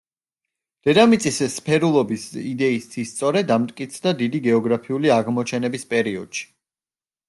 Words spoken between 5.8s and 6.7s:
პერიოდში.